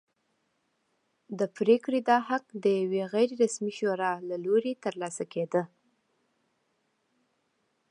د 1.39 1.41
پرېکړې 1.57 1.99
دا 2.09 2.17
حق 2.29 2.45
د 2.63 2.65
یوې 2.81 3.03
غیر 3.13 3.29
رسمي 3.43 3.71
شورا 3.79 4.11
له 4.29 4.35
لوري 4.45 4.73
ترلاسه 4.85 5.23
کېده. 5.33 5.63